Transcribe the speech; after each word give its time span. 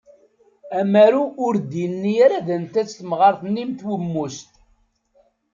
Amaru 0.79 1.23
ur 1.45 1.55
d-yenni 1.69 2.13
ara 2.25 2.45
d 2.45 2.47
anta-tt 2.55 2.95
temɣart-nni 2.97 3.63
mm 3.65 3.73
twemmust. 3.79 4.51